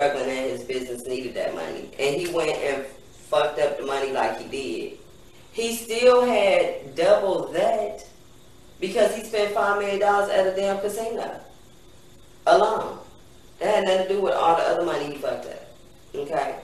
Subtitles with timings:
[0.00, 1.90] struggling and his business needed that money.
[1.98, 4.98] And he went and fucked up the money like he did.
[5.50, 8.06] He still had double that
[8.78, 11.40] because he spent $5 million at a damn casino
[12.46, 12.98] alone.
[13.58, 15.66] That had nothing to do with all the other money he fucked up.
[16.14, 16.60] Okay?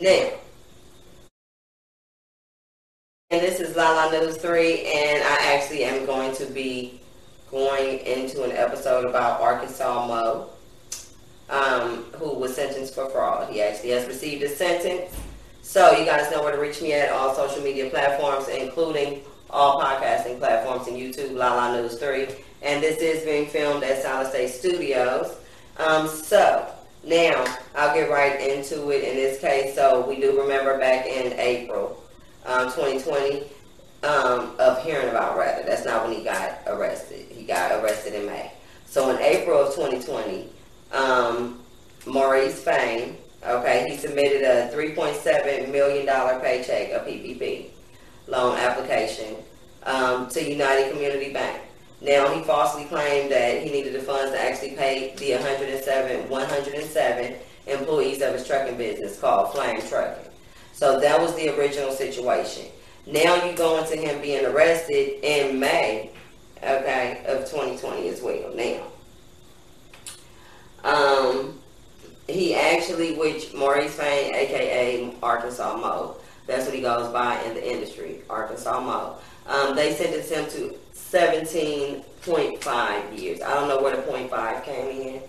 [0.00, 0.30] Now,
[3.30, 7.00] and this is Lala News 3, and I actually am going to be
[7.50, 10.50] going into an episode about Arkansas Mo,
[11.50, 13.50] um, who was sentenced for fraud.
[13.52, 15.14] He actually has received a sentence.
[15.62, 19.80] So you guys know where to reach me at all social media platforms, including all
[19.80, 22.28] podcasting platforms and YouTube, La La News 3.
[22.62, 25.36] And this is being filmed at Solid State Studios.
[25.78, 26.72] Um, so
[27.04, 29.74] now I'll get right into it in this case.
[29.74, 32.02] So we do remember back in April
[32.44, 33.44] um, 2020
[34.02, 35.62] um, of hearing about rather.
[35.64, 37.26] That's not when he got arrested.
[37.30, 38.52] He got arrested in May.
[38.86, 40.48] So in April of 2020,
[40.92, 41.60] um,
[42.06, 47.66] Maurice Fayne, okay, he submitted a 3.7 million dollar paycheck, a PPP
[48.28, 49.36] loan application
[49.84, 51.62] um, to United Community Bank.
[52.00, 57.34] Now he falsely claimed that he needed the funds to actually pay the 107 107
[57.66, 60.30] employees of his trucking business called Flame Trucking.
[60.72, 62.66] So that was the original situation.
[63.06, 66.10] Now you go into him being arrested in May,
[66.58, 68.52] okay, of 2020 as well.
[68.54, 68.82] Now,
[70.84, 71.58] um,
[72.28, 77.72] he actually, which Maurice Fayne, aka Arkansas Mo, that's what he goes by in the
[77.72, 79.16] industry, Arkansas Mo.
[79.46, 83.40] Um, they sentenced him to 17.5 years.
[83.40, 85.22] I don't know where the 0.5 came in.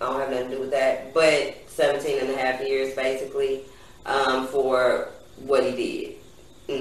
[0.00, 3.64] I don't have nothing to do with that, but 17 and a half years basically
[4.06, 6.14] um, for what he did.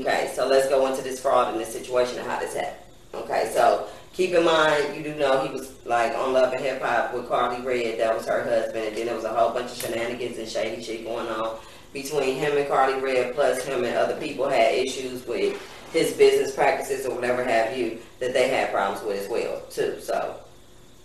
[0.00, 2.80] Okay, so let's go into this fraud in this situation and how this happened.
[3.14, 3.83] Okay, so
[4.14, 7.28] keep in mind, you do know he was like on Love and Hip Hop with
[7.28, 10.38] Karlie Redd, that was her husband, and then there was a whole bunch of shenanigans
[10.38, 11.58] and shady shit going on
[11.92, 15.60] between him and Karlie Redd, plus him and other people had issues with
[15.92, 20.00] his business practices or whatever have you that they had problems with as well too.
[20.00, 20.36] So,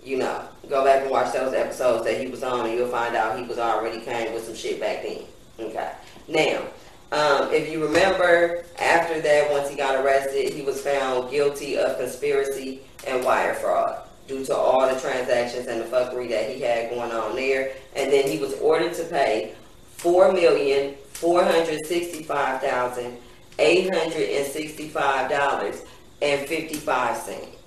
[0.04, 3.16] you know, go back and watch those episodes that he was on, and you'll find
[3.16, 5.24] out he was already came with some shit back then.
[5.60, 5.92] Okay.
[6.28, 6.64] Now,
[7.12, 11.98] um, if you remember, after that, once he got arrested, he was found guilty of
[11.98, 16.92] conspiracy and wire fraud due to all the transactions and the fuckery that he had
[16.92, 17.72] going on there.
[17.96, 19.56] And then he was ordered to pay
[19.98, 23.18] four million four hundred sixty-five thousand
[23.58, 25.84] eight hundred and sixty-five dollars
[26.22, 27.58] and fifty-five cents.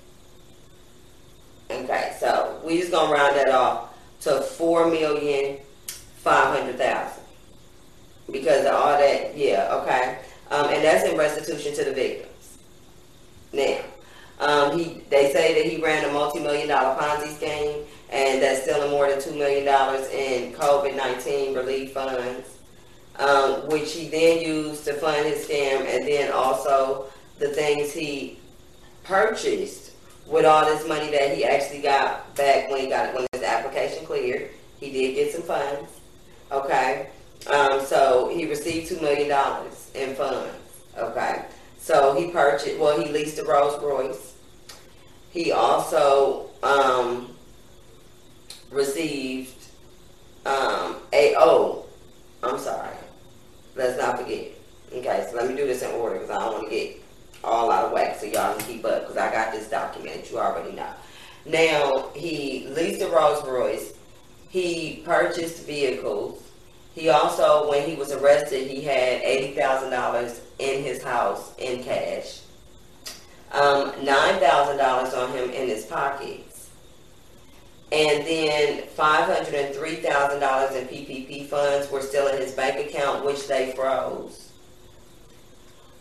[1.70, 5.58] Okay, so we just gonna round that off to four million
[6.16, 7.24] five hundred thousand
[8.30, 9.11] because of all that.
[9.42, 10.18] Yeah, okay,
[10.52, 12.58] um, and that's in restitution to the victims.
[13.52, 13.80] Now,
[14.38, 18.90] um, he they say that he ran a multi-million dollar Ponzi scheme and that's stealing
[18.90, 22.58] more than two million dollars in COVID nineteen relief funds,
[23.18, 27.06] um, which he then used to fund his scam, and then also
[27.38, 28.38] the things he
[29.02, 29.92] purchased
[30.26, 34.06] with all this money that he actually got back when he got when his application
[34.06, 34.50] cleared.
[34.78, 35.90] He did get some funds.
[36.52, 37.08] Okay.
[37.46, 40.54] Um, so he received two million dollars in funds.
[40.96, 41.44] Okay.
[41.78, 44.34] So he purchased well he leased a Rolls Royce.
[45.30, 47.34] He also um,
[48.70, 49.66] received
[50.46, 51.86] um, a oh
[52.42, 52.96] I'm sorry.
[53.76, 54.48] Let's not forget.
[54.92, 57.02] Okay, so let me do this in order because I don't want to get
[57.42, 60.38] all out of whack so y'all can keep up because I got this document you
[60.38, 60.90] already know.
[61.46, 63.94] Now, he leased a Rolls Royce.
[64.48, 66.42] He purchased vehicles.
[66.94, 72.40] He also, when he was arrested, he had $80,000 in his house in cash.
[73.52, 76.70] Um, $9,000 on him in his pockets.
[77.90, 84.52] And then $503,000 in PPP funds were still in his bank account, which they froze.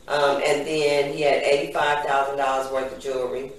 [0.07, 3.51] Um, and then he had $85,000 worth of jewelry,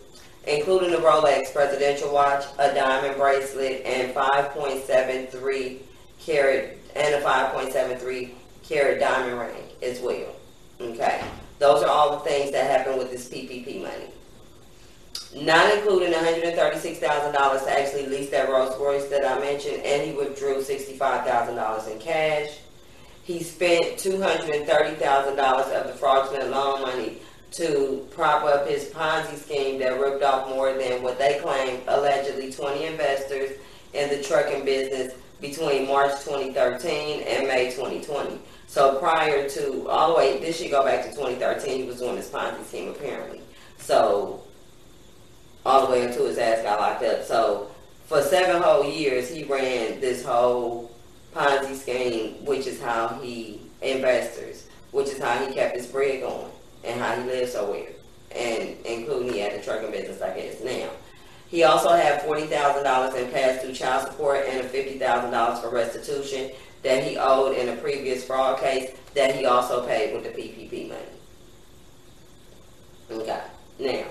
[0.46, 5.78] including a Rolex presidential watch, a diamond bracelet, and 5.73
[6.24, 8.30] carat and a 5.73
[8.62, 10.34] carat diamond ring as well.
[10.80, 11.22] Okay,
[11.58, 14.08] those are all the things that happened with this PPP money.
[15.34, 20.56] Not including $136,000 to actually lease that Rolls Royce that I mentioned, and he withdrew
[20.56, 22.58] $65,000 in cash.
[23.24, 27.18] He spent $230,000 of the fraudulent loan money
[27.52, 32.52] to prop up his Ponzi scheme that ripped off more than what they claim allegedly
[32.52, 33.52] 20 investors
[33.94, 38.38] in the trucking business between March 2013 and May 2020.
[38.68, 41.82] So prior to all the way, this should go back to 2013.
[41.82, 43.42] He was doing this Ponzi scheme apparently.
[43.76, 44.42] So
[45.66, 47.24] all the way until his ass got locked up.
[47.24, 47.70] So
[48.06, 50.90] for seven whole years, he ran this whole
[51.34, 56.50] Ponzi scheme, which is how he investors, which is how he kept his bread going
[56.84, 57.86] and how he lived so well,
[58.34, 60.88] and including he had a trucking business, I guess now.
[61.52, 65.60] He also had forty thousand dollars in past due child support and fifty thousand dollars
[65.60, 66.50] for restitution
[66.82, 70.88] that he owed in a previous fraud case that he also paid with the PPP
[70.88, 71.02] money.
[73.10, 73.42] Okay,
[73.78, 74.06] now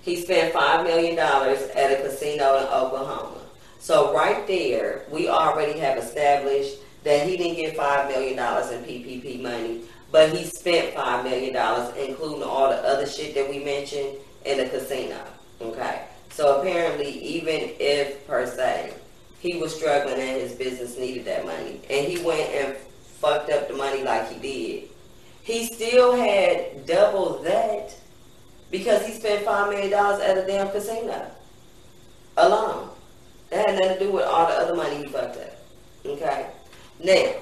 [0.00, 3.38] he spent five million dollars at a casino in Oklahoma.
[3.78, 8.82] So right there, we already have established that he didn't get five million dollars in
[8.82, 13.62] PPP money, but he spent five million dollars, including all the other shit that we
[13.62, 15.24] mentioned in the casino.
[15.62, 18.94] Okay, so apparently, even if per se
[19.38, 23.68] he was struggling and his business needed that money, and he went and fucked up
[23.68, 24.88] the money like he did,
[25.42, 27.94] he still had double that
[28.70, 31.30] because he spent five million dollars at a damn casino
[32.36, 32.88] alone.
[33.50, 35.58] That had nothing to do with all the other money he fucked up.
[36.04, 36.46] Okay,
[37.02, 37.41] now.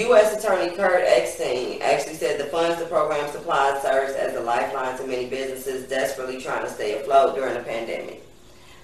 [0.00, 0.42] U.S.
[0.42, 5.06] Attorney Kurt Eckstein actually said the funds the program supplied serves as a lifeline to
[5.06, 8.26] many businesses desperately trying to stay afloat during the pandemic.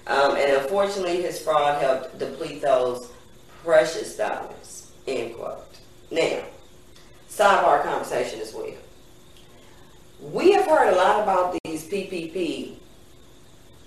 [0.05, 3.09] Um, and unfortunately, his fraud helped deplete those
[3.63, 4.91] precious dollars.
[5.07, 5.65] End quote.
[6.11, 6.43] Now,
[7.29, 8.71] sidebar conversation as well.
[10.21, 12.75] We have heard a lot about these PPP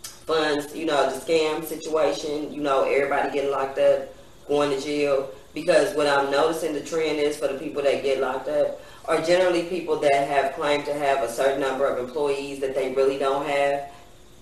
[0.03, 4.15] funds, you know, the scam situation, you know, everybody getting locked up,
[4.49, 5.31] going to jail.
[5.55, 9.21] Because what I'm noticing the trend is for the people that get locked up are
[9.21, 13.19] generally people that have claimed to have a certain number of employees that they really
[13.19, 13.91] don't have.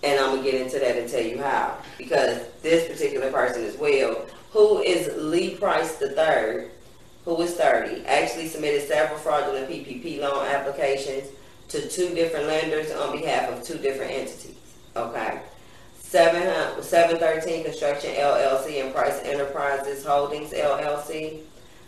[0.03, 1.79] And I'm going to get into that and tell you how.
[1.97, 6.69] Because this particular person as well, who is Lee Price III,
[7.25, 11.29] who is 30, actually submitted several fraudulent PPP loan applications
[11.69, 14.57] to two different lenders on behalf of two different entities.
[14.97, 15.28] Okay.
[16.09, 21.41] 713 Construction LLC and Price Enterprises Holdings LLC,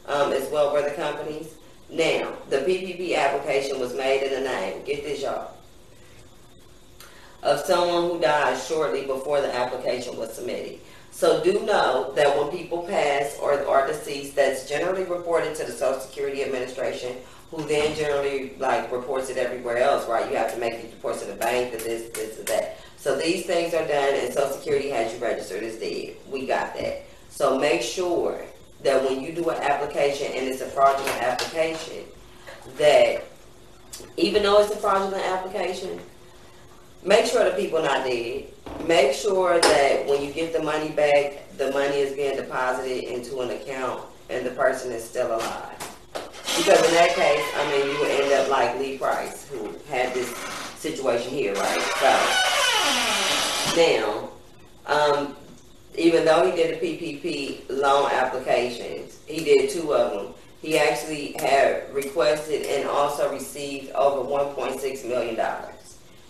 [0.07, 1.55] um, as well the companies.
[1.89, 5.53] Now, the PPP application was made in the name, get this y'all,
[7.43, 10.81] of someone who died shortly before the application was submitted.
[11.11, 15.73] So do know that when people pass or are deceased, that's generally reported to the
[15.73, 17.17] Social Security Administration,
[17.51, 20.31] who then generally like reports it everywhere else, right?
[20.31, 22.79] You have to make these reports to the bank, that this, this, and that.
[22.97, 26.17] So these things are done and Social Security has you registered as dead.
[26.31, 27.05] We got that.
[27.29, 28.45] So make sure
[28.83, 32.05] that when you do an application and it's a fraudulent application,
[32.77, 33.25] that
[34.17, 36.01] even though it's a fraudulent application,
[37.05, 38.45] make sure the people not dead.
[38.87, 43.41] Make sure that when you get the money back, the money is being deposited into
[43.41, 45.77] an account and the person is still alive.
[46.57, 50.13] Because in that case, I mean, you would end up like Lee Price, who had
[50.15, 50.29] this
[50.79, 51.81] situation here, right?
[52.01, 54.31] So now,
[54.87, 55.37] um,
[55.97, 60.35] even though he did the PPP loan applications, he did two of them.
[60.63, 65.37] He actually had requested and also received over $1.6 million.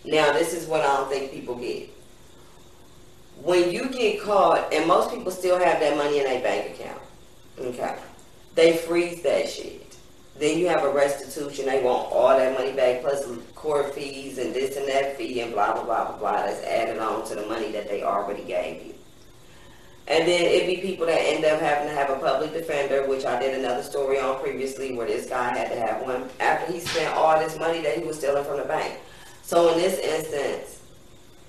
[0.05, 1.91] Now, this is what I don't think people get.
[3.43, 7.01] When you get caught, and most people still have that money in a bank account,
[7.59, 7.97] okay,
[8.55, 9.97] they freeze that shit.
[10.39, 11.67] Then you have a restitution.
[11.67, 15.53] They want all that money back plus court fees and this and that fee and
[15.53, 16.47] blah blah blah blah blah.
[16.47, 18.95] That's added on to the money that they already gave you.
[20.09, 23.27] And then it'd be people that end up having to have a public defender, which
[23.27, 26.81] I did another story on previously, where this guy had to have one after he
[26.81, 28.99] spent all this money that he was stealing from the bank.
[29.43, 30.81] So in this instance,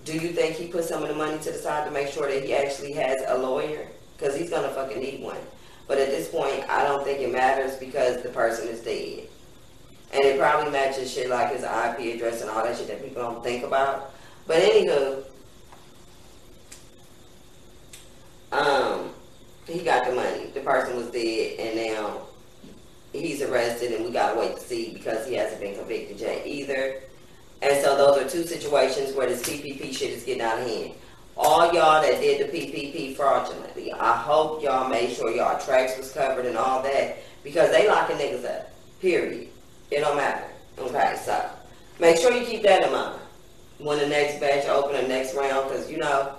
[0.05, 2.27] do you think he put some of the money to the side to make sure
[2.27, 3.87] that he actually has a lawyer?
[4.17, 5.37] Because he's gonna fucking need one.
[5.87, 9.27] But at this point, I don't think it matters because the person is dead.
[10.13, 13.21] And it probably matches shit like his IP address and all that shit that people
[13.21, 14.13] don't think about.
[14.47, 15.23] But anywho,
[18.51, 19.11] um,
[19.67, 20.47] he got the money.
[20.53, 22.21] The person was dead, and now
[23.13, 27.01] he's arrested, and we gotta wait to see because he hasn't been convicted yet either.
[28.01, 30.93] Those are two situations where this PPP shit is getting out of hand
[31.37, 36.11] all y'all that did the PPP fraudulently, I hope y'all made sure y'all tracks was
[36.11, 38.71] covered and all that because they locking niggas up.
[39.01, 39.47] Period.
[39.91, 40.45] It don't matter.
[40.77, 41.49] Okay, so
[41.99, 43.19] make sure you keep that in mind
[43.79, 46.35] when the next batch open the next round because you know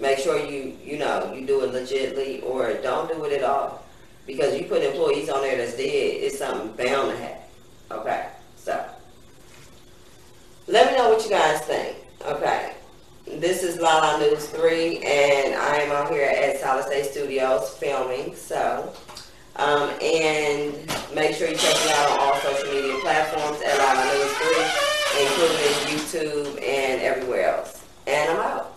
[0.00, 3.84] make sure you you know you do it legitly or don't do it at all
[4.26, 7.42] because you put employees on there that's dead it's something bound to happen
[7.90, 8.28] okay
[10.66, 12.74] let me know what you guys think okay
[13.26, 18.34] this is Lala News 3, and I am out here at Solid State Studios filming.
[18.36, 18.92] So,
[19.56, 20.74] um, and
[21.14, 25.24] make sure you check me out on all social media platforms at Lala News 3,
[25.24, 27.82] including YouTube and everywhere else.
[28.06, 28.73] And I'm out.